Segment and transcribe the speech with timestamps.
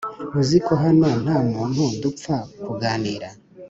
[0.39, 3.29] uziko hano ntamuntu dupfa kuganira